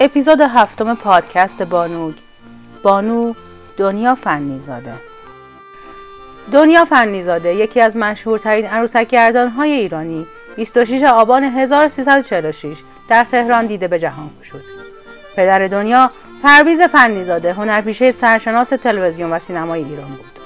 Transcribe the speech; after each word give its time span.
اپیزود 0.00 0.40
هفتم 0.40 0.94
پادکست 0.94 1.62
بانوگ 1.62 2.14
بانو 2.82 3.34
دنیا 3.76 4.14
فنیزاده. 4.14 4.94
دنیا 6.52 6.84
فنیزاده 6.84 7.54
یکی 7.54 7.80
از 7.80 7.96
مشهورترین 7.96 8.66
عروسک 8.66 9.14
های 9.56 9.70
ایرانی 9.70 10.26
26 10.56 11.02
آبان 11.02 11.44
1346 11.44 12.76
در 13.08 13.24
تهران 13.24 13.66
دیده 13.66 13.88
به 13.88 13.98
جهان 13.98 14.30
شد. 14.42 14.62
پدر 15.36 15.66
دنیا 15.66 16.10
پرویز 16.42 16.80
فنیزاده 16.80 17.52
هنرپیشه 17.52 18.12
سرشناس 18.12 18.68
تلویزیون 18.68 19.32
و 19.32 19.38
سینمای 19.38 19.84
ایران 19.84 20.08
بود. 20.08 20.38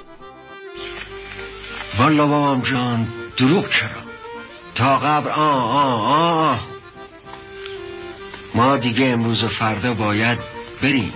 والا 1.99 2.27
بابام 2.27 2.61
جان 2.61 3.07
دروغ 3.37 3.69
چرا؟ 3.69 3.89
تا 4.75 4.97
قبل 4.97 5.31
آه 5.31 5.77
آه 5.77 6.09
آه. 6.49 6.80
ما 8.55 8.77
دیگه 8.77 9.07
امروز 9.07 9.45
و 9.45 9.49
فردا 9.49 9.95
باید 9.95 10.39
بریم. 10.83 11.13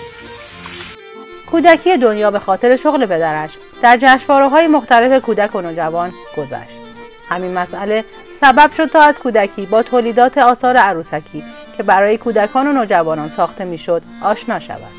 کودکی 1.51 1.97
دنیا 1.97 2.31
به 2.31 2.39
خاطر 2.39 2.77
شغل 2.77 3.07
پدرش 3.07 3.57
در 3.83 3.99
جشنواره 4.01 4.49
های 4.49 4.67
مختلف 4.67 5.23
کودک 5.23 5.55
و 5.55 5.61
نوجوان 5.61 6.13
گذشت. 6.37 6.81
همین 7.29 7.55
مسئله 7.55 8.05
سبب 8.33 8.73
شد 8.73 8.87
تا 8.87 9.03
از 9.03 9.19
کودکی 9.19 9.67
با 9.67 9.83
تولیدات 9.83 10.39
آثار 10.39 10.77
عروسکی 10.77 11.45
که 11.77 11.83
برای 11.83 12.19
کودکان 12.19 12.67
و 12.67 12.73
نوجوانان 12.73 13.29
ساخته 13.29 13.65
می‌شد 13.65 14.03
آشنا 14.23 14.61
شود. 14.61 14.93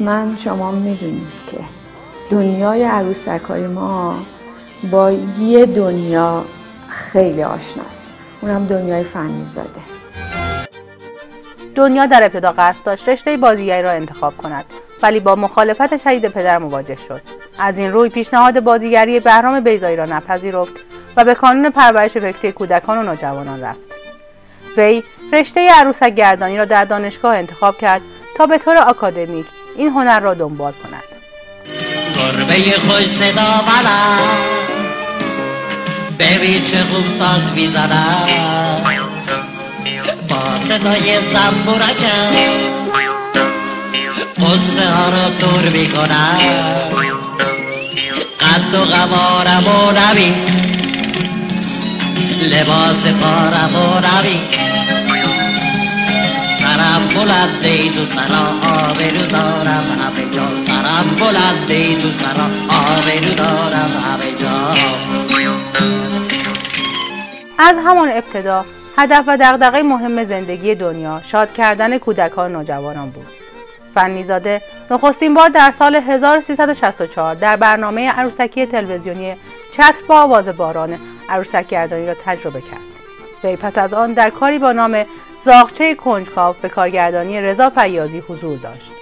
من 0.00 0.36
شما 0.36 0.70
می‌دونید 0.70 1.28
که 1.50 1.58
دنیای 2.30 2.84
عروسک 2.84 3.40
های 3.48 3.66
ما 3.66 4.26
با 4.90 5.10
یه 5.40 5.66
دنیا 5.66 6.44
خیلی 6.88 7.42
آشناست. 7.42 8.14
اونم 8.40 8.66
دنیای 8.66 9.04
فنی 9.04 9.44
زاده 9.44 9.80
دنیا 11.74 12.06
در 12.06 12.22
ابتدا 12.22 12.54
قصد 12.58 12.84
داشت 12.84 13.08
رشته 13.08 13.36
بازیگری 13.36 13.82
را 13.82 13.90
انتخاب 13.90 14.36
کند 14.36 14.64
ولی 15.02 15.20
با 15.20 15.34
مخالفت 15.34 15.96
شدید 15.96 16.28
پدر 16.28 16.58
مواجه 16.58 16.96
شد. 17.08 17.22
از 17.58 17.78
این 17.78 17.92
روی 17.92 18.08
پیشنهاد 18.08 18.60
بازیگری 18.60 19.20
بهرام 19.20 19.60
بیزایی 19.60 19.96
را 19.96 20.04
نپذیرفت 20.04 20.72
و 21.16 21.24
به 21.24 21.34
کانون 21.34 21.70
پرورش 21.70 22.12
فکری 22.12 22.52
کودکان 22.52 22.98
و 22.98 23.02
نوجوانان 23.02 23.62
رفت. 23.62 23.80
وی 24.76 25.02
رشته 25.32 25.70
عروسک 25.74 26.14
گردانی 26.14 26.58
را 26.58 26.64
در 26.64 26.84
دانشگاه 26.84 27.36
انتخاب 27.36 27.78
کرد 27.78 28.00
تا 28.36 28.46
به 28.46 28.58
طور 28.58 28.76
آکادمیک 28.76 29.46
این 29.76 29.88
هنر 29.88 30.20
را 30.20 30.34
دنبال 30.34 30.72
کند. 30.72 31.02
گربه 32.16 32.54
خوش 32.54 33.06
صدا 33.06 33.64
ببین 36.18 36.62
چه 36.64 36.78
خوب 36.78 37.06
ساز 37.06 37.52
می‌زنم 37.54 38.24
صدای 40.68 41.18
زنبورکم. 41.32 42.34
قصه 44.36 44.90
ها 44.90 45.08
رو 45.08 45.28
دور 45.40 45.70
می‌کنم. 45.72 46.38
قد 48.40 48.74
و 48.74 48.84
قوارم 48.84 49.66
و 49.66 49.92
نبین 50.00 50.34
لباس 52.40 53.06
پارم 53.06 53.74
و 53.74 54.00
نبین 54.06 54.40
سرم 56.60 57.08
بلنده 57.14 57.68
ای 57.68 57.90
تو 57.90 58.06
سرا 58.06 58.46
آبرو 58.72 59.26
دارم. 59.26 59.84
همه 60.00 60.34
جا 60.34 60.48
سرم 60.66 61.16
بلنده 61.20 61.74
ای 61.74 61.96
تو 61.96 62.10
سرا 62.10 62.46
آبرو 62.68 63.34
دارم. 63.34 63.92
همه 64.04 64.30
جا. 64.40 64.74
از 67.58 67.76
همان 67.86 68.08
ابتدا. 68.08 68.64
هدف 68.96 69.24
و 69.26 69.36
دغدغه 69.36 69.82
مهم 69.82 70.24
زندگی 70.24 70.74
دنیا 70.74 71.20
شاد 71.24 71.52
کردن 71.52 71.98
کودکان 71.98 72.54
و 72.54 72.58
نوجوانان 72.58 73.10
بود. 73.10 73.26
فنیزاده 73.94 74.62
نخستین 74.90 75.34
بار 75.34 75.48
در 75.48 75.70
سال 75.70 75.96
1364 75.96 77.34
در 77.34 77.56
برنامه 77.56 78.10
عروسکی 78.10 78.66
تلویزیونی 78.66 79.36
چتر 79.72 79.94
با 80.08 80.22
آواز 80.22 80.48
باران 80.48 80.98
عروسک 81.28 81.66
گردانی 81.66 82.06
را 82.06 82.14
تجربه 82.24 82.60
کرد. 82.60 82.80
وی 83.44 83.56
پس 83.56 83.78
از 83.78 83.94
آن 83.94 84.12
در 84.12 84.30
کاری 84.30 84.58
با 84.58 84.72
نام 84.72 85.04
زاغچه 85.44 85.94
کنجکاو 85.94 86.56
به 86.62 86.68
کارگردانی 86.68 87.40
رضا 87.40 87.70
پیادی 87.70 88.18
حضور 88.18 88.58
داشت. 88.58 88.92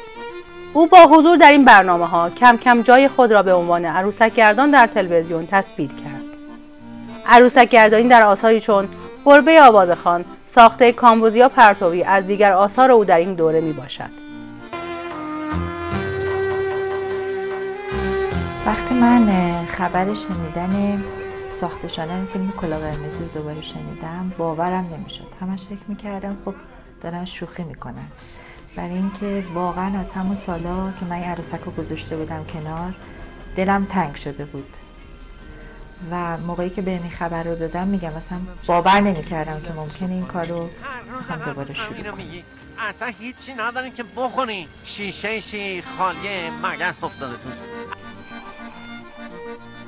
او 0.72 0.86
با 0.86 0.98
حضور 0.98 1.36
در 1.36 1.50
این 1.50 1.64
برنامه 1.64 2.06
ها 2.06 2.30
کم 2.30 2.56
کم 2.56 2.82
جای 2.82 3.08
خود 3.08 3.32
را 3.32 3.42
به 3.42 3.54
عنوان 3.54 3.84
عروسک 3.84 4.34
گردان 4.34 4.70
در 4.70 4.86
تلویزیون 4.86 5.46
تثبیت 5.50 5.90
کرد. 5.90 6.22
عروسک 7.26 7.68
گردانی 7.68 8.08
در 8.08 8.22
آثاری 8.22 8.60
چون 8.60 8.88
گربه 9.24 9.62
آوازخان 9.62 10.24
ساخته 10.46 10.92
کامبوزیا 10.92 11.48
پرتوی 11.48 12.02
از 12.02 12.26
دیگر 12.26 12.52
آثار 12.52 12.90
او 12.90 13.04
در 13.04 13.18
این 13.18 13.34
دوره 13.34 13.60
می 13.60 13.72
باشد. 13.72 14.10
وقتی 18.66 18.94
من 18.94 19.26
خبر 19.66 20.14
شنیدن 20.14 21.02
ساخته 21.50 21.88
شدن 21.88 22.28
فیلم 22.32 22.52
کلا 22.56 22.78
قرمزی 22.78 23.28
دوباره 23.34 23.62
شنیدم 23.62 24.32
باورم 24.38 24.94
نمی‌شد. 24.94 25.26
همش 25.40 25.64
فکر 25.64 25.84
می‌کردم 25.88 26.36
خب 26.44 26.54
دارن 27.00 27.24
شوخی 27.24 27.62
می‌کنن. 27.62 28.06
برای 28.76 28.94
اینکه 28.94 29.44
واقعا 29.54 29.98
از 30.00 30.10
همون 30.10 30.34
سالا 30.34 30.92
که 31.00 31.06
من 31.10 31.22
عروسک 31.22 31.60
رو 31.60 31.72
گذاشته 31.72 32.16
بودم 32.16 32.44
کنار 32.44 32.94
دلم 33.56 33.84
تنگ 33.90 34.14
شده 34.14 34.44
بود. 34.44 34.76
و 36.10 36.36
موقعی 36.36 36.70
که 36.70 36.82
به 36.82 36.90
این 36.90 37.10
خبر 37.10 37.42
رو 37.42 37.54
دادم 37.54 37.86
میگم 37.86 38.08
مثلا 38.08 38.38
باور 38.66 39.00
نمی‌کردم 39.00 39.60
که 39.60 39.72
ممکنه 39.76 40.10
این 40.10 40.26
کار 40.26 40.44
رو 40.44 40.70
بخوام 41.20 41.38
دوباره 41.46 41.74
شروع 41.74 42.02
کنم. 42.02 42.14
اصلا 42.78 43.12
هیچی 43.18 43.54
ندارین 43.54 43.92
که 43.94 44.04
بخونی. 44.16 44.68
شیشه 44.84 45.40
شی 45.40 45.82
خالی 45.98 46.50
مگس 46.62 47.04
افتاده 47.04 47.32
تو. 47.32 47.50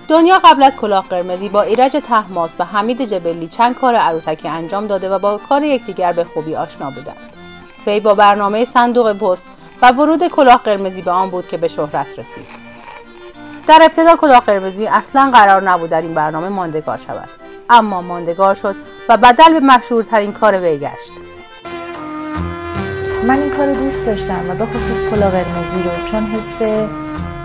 دنیا 0.08 0.38
قبل 0.44 0.62
از 0.62 0.76
کلاه 0.76 1.08
قرمزی 1.08 1.48
با 1.48 1.62
ایرج 1.62 1.92
تحماس 2.08 2.50
و 2.58 2.64
حمید 2.64 3.04
جبلی 3.04 3.48
چند 3.48 3.74
کار 3.74 3.94
عروسکی 3.94 4.48
انجام 4.48 4.86
داده 4.86 5.10
و 5.10 5.19
با 5.19 5.38
کار 5.48 5.62
یکدیگر 5.62 6.12
به 6.12 6.24
خوبی 6.24 6.56
آشنا 6.56 6.91
بودند. 6.91 7.16
وی 7.86 8.00
با 8.00 8.14
برنامه 8.14 8.64
صندوق 8.64 9.12
پست 9.12 9.47
و 9.82 9.92
ورود 9.92 10.28
کلاه 10.28 10.60
قرمزی 10.64 11.03
به 11.03 11.10
آن 11.10 11.30
بود 11.30 11.48
که 11.48 11.56
به 11.56 11.69
شهرت 11.69 12.19
رسید. 12.19 12.63
در 13.66 13.80
ابتدا 13.82 14.16
کلاه 14.16 14.41
قرمزی 14.41 14.86
اصلا 14.86 15.30
قرار 15.34 15.62
نبود 15.62 15.91
در 15.91 16.00
این 16.00 16.14
برنامه 16.14 16.48
ماندگار 16.48 16.98
شود. 16.98 17.28
اما 17.70 18.02
ماندگار 18.02 18.54
شد 18.54 18.76
و 19.08 19.16
بدل 19.16 19.52
به 19.52 19.60
مشهورترین 19.60 20.32
کار 20.32 20.60
وی 20.60 20.78
گشت. 20.78 21.12
من 23.26 23.38
این 23.38 23.50
کار 23.50 23.72
دوست 23.72 24.06
داشتم 24.06 24.50
و 24.50 24.54
به 24.54 24.66
خصوص 24.66 25.10
کلاه 25.10 25.30
قرمزی 25.30 25.82
رو 25.82 26.10
چون 26.10 26.26
حس 26.26 26.86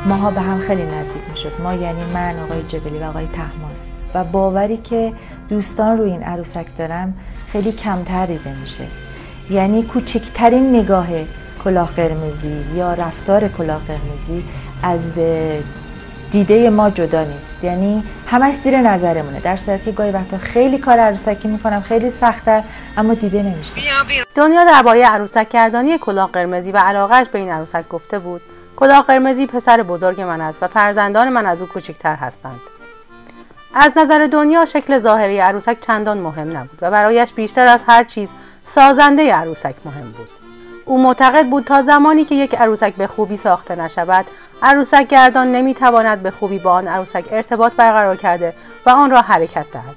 ماها 0.05 0.31
به 0.31 0.41
هم 0.41 0.59
خیلی 0.59 0.83
نزدیک 0.83 1.21
می‌شد. 1.31 1.51
ما 1.63 1.73
یعنی 1.73 2.01
من 2.13 2.39
آقای 2.39 2.63
جبلی 2.63 2.99
و 2.99 3.03
آقای 3.03 3.27
تحماس. 3.27 3.87
و 4.13 4.23
باوری 4.23 4.77
که 4.77 5.13
دوستان 5.49 5.97
رو 5.97 6.03
این 6.03 6.23
عروسک 6.23 6.65
دارم 6.77 7.13
خیلی 7.51 7.71
کمتر 7.71 8.25
دیده 8.25 8.53
میشه. 8.61 8.83
یعنی 9.49 9.83
کوچکترین 9.83 10.75
نگاه 10.75 11.07
کلاه 11.63 11.91
قرمزی 11.95 12.65
یا 12.75 12.93
رفتار 12.93 13.47
کلاه 13.47 13.81
قرمزی 13.87 14.43
از 14.83 15.17
دیده 16.31 16.69
ما 16.69 16.89
جدا 16.89 17.23
نیست. 17.23 17.63
یعنی 17.63 18.03
همش 18.27 18.55
زیر 18.55 18.81
نظرمونه. 18.81 19.39
در 19.39 19.57
صورتی 19.57 19.85
که 19.85 19.91
گاهی 19.91 20.11
وقتا 20.11 20.37
خیلی 20.37 20.77
کار 20.77 20.99
عروسکی 20.99 21.47
می‌کنم 21.47 21.81
خیلی 21.81 22.09
سخته 22.09 22.63
اما 22.97 23.13
دیده 23.13 23.43
نمیشه. 23.43 23.71
دنیا 24.35 24.65
درباره 24.65 25.05
عروسک 25.05 25.49
کردانی 25.49 25.97
کلاه 25.97 26.31
قرمزی 26.31 26.71
و 26.71 26.77
علاقهش 26.77 27.27
به 27.27 27.39
این 27.39 27.49
عروسک 27.49 27.87
گفته 27.87 28.19
بود. 28.19 28.41
کلاه 28.75 29.03
قرمزی 29.03 29.47
پسر 29.47 29.83
بزرگ 29.83 30.21
من 30.21 30.41
است 30.41 30.63
و 30.63 30.67
فرزندان 30.67 31.29
من 31.29 31.45
از 31.45 31.61
او 31.61 31.67
کوچکتر 31.67 32.15
هستند. 32.15 32.59
از 33.75 33.97
نظر 33.97 34.27
دنیا 34.31 34.65
شکل 34.65 34.99
ظاهری 34.99 35.39
عروسک 35.39 35.77
چندان 35.87 36.17
مهم 36.17 36.57
نبود 36.57 36.79
و 36.81 36.91
برایش 36.91 37.33
بیشتر 37.33 37.67
از 37.67 37.83
هر 37.87 38.03
چیز 38.03 38.33
سازنده 38.63 39.33
عروسک 39.33 39.75
مهم 39.85 40.11
بود. 40.11 40.38
او 40.89 41.03
معتقد 41.03 41.45
بود 41.45 41.63
تا 41.63 41.81
زمانی 41.81 42.25
که 42.25 42.35
یک 42.35 42.55
عروسک 42.55 42.93
به 42.93 43.07
خوبی 43.07 43.37
ساخته 43.37 43.75
نشود 43.75 44.25
عروسک 44.63 45.07
گردان 45.07 45.51
نمی‌تواند 45.51 46.23
به 46.23 46.31
خوبی 46.31 46.59
با 46.59 46.71
آن 46.71 46.87
عروسک 46.87 47.25
ارتباط 47.31 47.73
برقرار 47.73 48.15
کرده 48.15 48.53
و 48.85 48.89
آن 48.89 49.11
را 49.11 49.21
حرکت 49.21 49.65
دهد. 49.71 49.95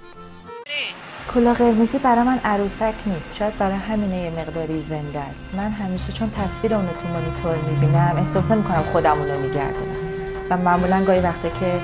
کلا 1.34 1.54
قرمزی 1.54 1.98
برای 1.98 2.22
من 2.22 2.40
عروسک 2.44 2.94
نیست. 3.06 3.36
شاید 3.36 3.58
برای 3.58 3.76
همینه 3.76 4.16
یه 4.16 4.30
مقداری 4.30 4.84
زنده 4.88 5.20
است. 5.20 5.50
من 5.54 5.70
همیشه 5.70 6.12
چون 6.12 6.30
تصویر 6.30 6.74
اونو 6.74 6.88
تو 6.88 7.08
مانیتور 7.08 7.70
می‌بینم 7.70 8.14
احساس 8.18 8.50
می‌کنم 8.50 8.84
خودم 8.92 9.18
اونو 9.18 9.40
میگردونم 9.40 9.96
و 10.50 10.56
معمولا 10.56 11.04
گاهی 11.04 11.20
وقته 11.20 11.50
که 11.60 11.80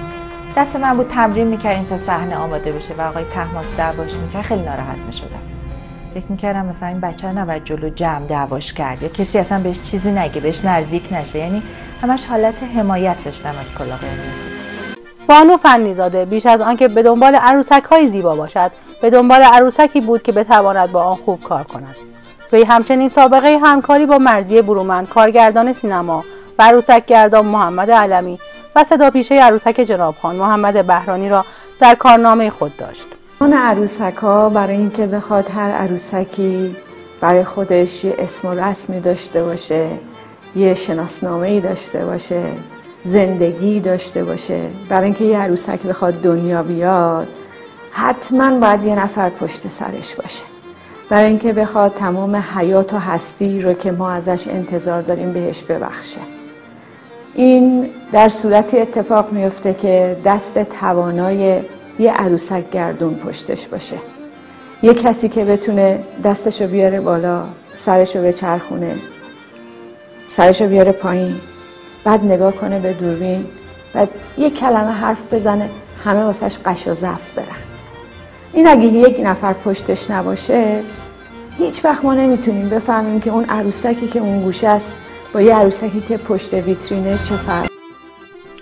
دست 0.56 0.76
من 0.76 0.96
بود 0.96 1.08
تمرین 1.08 1.46
می‌کردیم 1.46 1.84
تا 1.84 1.96
صحنه 1.96 2.36
آماده 2.36 2.72
بشه 2.72 2.94
و 2.94 3.00
آقای 3.00 3.24
تحماس 3.24 3.76
دعواش 3.76 4.12
می‌کرد 4.14 4.42
خیلی 4.42 4.62
ناراحت 4.62 4.98
می‌شدم. 4.98 5.57
فکر 6.14 6.24
می‌کردم 6.28 6.66
مثلا 6.66 6.88
این 6.88 7.00
بچه 7.00 7.32
نباید 7.32 7.64
جلو 7.64 7.88
جمع 7.88 8.26
دعواش 8.26 8.72
کرد. 8.72 9.02
یا 9.02 9.08
کسی 9.08 9.38
اصلا 9.38 9.58
بهش 9.62 9.82
چیزی 9.82 10.10
نگه 10.10 10.40
بهش 10.40 10.64
نزدیک 10.64 11.12
نشه. 11.12 11.38
یعنی 11.38 11.62
همش 12.02 12.24
حالت 12.24 12.62
حمایت 12.62 13.24
داشتم 13.24 13.54
از 13.60 13.74
کلا 13.78 13.96
قرمزی 13.96 14.58
بانو 15.28 15.56
فنیزاده 15.56 16.24
بیش 16.24 16.46
از 16.46 16.60
آنکه 16.60 16.88
به 16.88 17.02
دنبال 17.02 17.34
عروسک 17.34 17.82
های 17.90 18.08
زیبا 18.08 18.36
باشد 18.36 18.70
به 19.02 19.10
دنبال 19.10 19.42
عروسکی 19.42 20.00
بود 20.00 20.22
که 20.22 20.32
بتواند 20.32 20.92
با 20.92 21.02
آن 21.02 21.16
خوب 21.16 21.42
کار 21.42 21.64
کند. 21.64 21.96
وی 22.52 22.62
همچنین 22.64 23.08
سابقه 23.08 23.58
همکاری 23.62 24.06
با 24.06 24.18
مرزی 24.18 24.62
برومند 24.62 25.08
کارگردان 25.08 25.72
سینما 25.72 26.24
و 26.58 26.62
عروسک 26.62 27.06
گردان 27.06 27.46
محمد 27.46 27.90
علمی 27.90 28.38
و 28.76 28.84
صدا 28.84 29.10
پیشه 29.10 29.34
عروسک 29.34 29.80
جناب 29.80 30.14
خان 30.22 30.36
محمد 30.36 30.86
بهرانی 30.86 31.28
را 31.28 31.44
در 31.80 31.94
کارنامه 31.94 32.50
خود 32.50 32.76
داشت. 32.76 33.17
آن 33.40 33.52
عروسک 33.52 34.16
ها 34.16 34.48
برای 34.48 34.76
اینکه 34.76 35.06
بخواد 35.06 35.50
هر 35.50 35.70
عروسکی 35.70 36.76
برای 37.20 37.44
خودش 37.44 38.04
یه 38.04 38.14
اسم 38.18 38.48
و 38.48 38.54
رسمی 38.54 39.00
داشته 39.00 39.42
باشه 39.42 39.90
یه 40.56 40.74
شناسنامه 40.74 41.46
ای 41.46 41.60
داشته 41.60 42.04
باشه 42.04 42.42
زندگی 43.04 43.80
داشته 43.80 44.24
باشه. 44.24 44.70
برای 44.88 45.04
اینکه 45.04 45.24
یه 45.24 45.38
عروسک 45.38 45.82
بخواد 45.82 46.14
دنیا 46.14 46.62
بیاد 46.62 47.28
حتما 47.90 48.58
باید 48.58 48.84
یه 48.84 48.94
نفر 48.94 49.30
پشت 49.30 49.68
سرش 49.68 50.14
باشه. 50.14 50.44
برای 51.08 51.28
اینکه 51.28 51.52
بخواد 51.52 51.94
تمام 51.94 52.36
حیات 52.36 52.94
و 52.94 52.98
هستی 52.98 53.60
رو 53.60 53.72
که 53.72 53.92
ما 53.92 54.10
ازش 54.10 54.48
انتظار 54.48 55.02
داریم 55.02 55.32
بهش 55.32 55.62
ببخشه. 55.62 56.20
این 57.34 57.90
در 58.12 58.28
صورتی 58.28 58.78
اتفاق 58.78 59.32
میفته 59.32 59.74
که 59.74 60.16
دست 60.24 60.58
توانای 60.58 61.60
یه 61.98 62.12
عروسک 62.12 62.70
گردون 62.70 63.14
پشتش 63.14 63.66
باشه. 63.66 63.96
یه 64.82 64.94
کسی 64.94 65.28
که 65.28 65.44
بتونه 65.44 66.04
دستشو 66.24 66.66
بیاره 66.66 67.00
بالا 67.00 67.44
سرشو 67.72 68.22
به 68.22 68.32
چرخونه 68.32 68.96
سرشو 70.26 70.66
بیاره 70.66 70.92
پایین 70.92 71.36
بعد 72.04 72.24
نگاه 72.24 72.52
کنه 72.52 72.78
به 72.78 72.92
دوربین 72.92 73.46
بعد 73.94 74.08
یه 74.38 74.50
کلمه 74.50 74.92
حرف 74.92 75.34
بزنه 75.34 75.70
همه 76.04 76.24
واسش 76.24 76.58
قش 76.64 76.88
و 76.88 76.94
زف 76.94 77.30
برن. 77.36 77.46
این 78.52 78.68
اگه 78.68 78.84
یک 78.84 79.20
نفر 79.24 79.52
پشتش 79.52 80.10
نباشه 80.10 80.82
هیچ 81.58 81.84
وقت 81.84 82.04
ما 82.04 82.14
نمی‌تونیم 82.14 82.68
بفهمیم 82.68 83.20
که 83.20 83.30
اون 83.30 83.44
عروسکی 83.44 84.06
که 84.08 84.18
اون 84.18 84.42
گوشه 84.42 84.68
است 84.68 84.94
با 85.34 85.40
یه 85.40 85.54
عروسکی 85.54 86.00
که 86.00 86.16
پشت 86.16 86.54
ویترینه 86.54 87.18
چه 87.18 87.36
فرق 87.36 87.67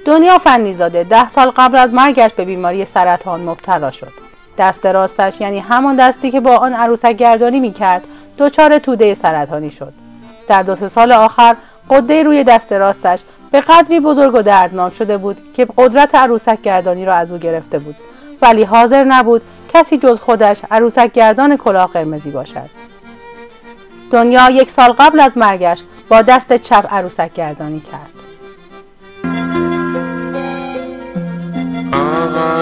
دنیا 0.07 0.39
فنیزاده 0.39 1.05
ده 1.05 1.29
سال 1.29 1.51
قبل 1.57 1.79
از 1.79 1.95
مرگش 1.95 2.35
به 2.35 2.45
بیماری 2.45 2.85
سرطان 2.85 3.41
مبتلا 3.41 3.91
شد. 3.91 4.13
دست 4.59 4.87
راستش 4.87 5.41
یعنی 5.41 5.59
همان 5.59 5.97
دستی 5.97 6.31
که 6.31 6.41
با 6.41 6.57
آن 6.57 6.73
عروسک 6.73 7.13
گردانی 7.13 7.61
می‌کرد 7.61 8.07
دچار 8.39 8.79
توده 8.79 9.15
سرطانی 9.15 9.71
شد. 9.71 9.93
در 10.49 10.63
دو 10.63 10.77
سال 10.77 11.13
آخر 11.13 11.57
قده 11.91 12.23
روی 12.23 12.45
دست 12.45 12.73
راستش 12.73 13.21
به 13.51 13.61
قدری 13.61 14.01
بزرگ 14.01 14.35
و 14.35 14.43
دردناک 14.43 14.95
شده 14.95 15.17
بود 15.17 15.53
که 15.55 15.67
قدرت 15.77 16.15
عروسک 16.15 16.63
گردانی 16.63 17.05
را 17.05 17.15
از 17.15 17.33
او 17.33 17.39
گرفته 17.39 17.79
بود. 17.79 17.97
ولی 18.43 18.65
حاضر 18.65 19.05
نبود 19.05 19.43
کسی 19.75 19.99
جز 19.99 20.21
خودش 20.21 20.61
عروسک 20.71 21.13
گردان 21.13 21.57
کلاه 21.57 21.91
قرمزی 21.93 22.31
باشد. 22.31 22.71
دنیا 24.11 24.51
یک 24.51 24.71
سال 24.71 24.93
قبل 24.93 25.21
از 25.21 25.39
مرگش 25.39 25.83
با 26.09 26.23
دست 26.23 26.57
چپ 26.57 26.95
عروسک 26.95 27.33
گردانی 27.35 27.81
کرد. 27.81 28.26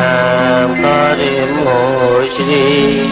همکار 0.00 1.18
مجری 1.50 3.10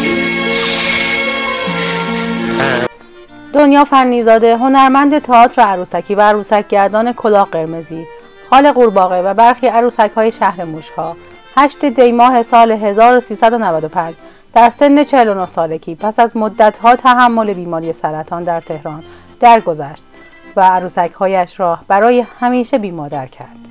دنیا 3.52 3.84
فنیزاده 3.84 4.56
هنرمند 4.56 5.18
تئاتر 5.18 5.62
عروسکی 5.62 6.14
و 6.14 6.20
عروسک 6.20 6.68
گردان 6.68 7.12
کلاه 7.12 7.48
قرمزی 7.52 8.06
خال 8.50 8.72
قورباغه 8.72 9.22
و 9.22 9.34
برخی 9.34 9.66
عروسک 9.66 10.10
های 10.16 10.32
شهر 10.32 10.64
موشها 10.64 11.16
8 11.56 11.84
دی 11.84 12.12
ماه 12.12 12.42
سال 12.42 12.72
1395 12.72 14.14
در 14.52 14.70
سن 14.70 15.04
49 15.04 15.46
سالگی 15.46 15.94
پس 15.94 16.18
از 16.18 16.36
مدتها 16.36 16.96
تحمل 16.96 17.52
بیماری 17.52 17.92
سرطان 17.92 18.44
در 18.44 18.60
تهران 18.60 19.02
درگذشت 19.40 20.04
و 20.56 20.60
عروسک 20.60 21.12
هایش 21.12 21.60
را 21.60 21.78
برای 21.88 22.24
همیشه 22.40 22.78
بیمادر 22.78 23.26
کرد. 23.26 23.67